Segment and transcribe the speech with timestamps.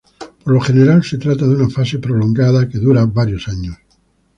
[0.43, 3.77] Por lo general, se trata de una fase prolongada, que dura varios años.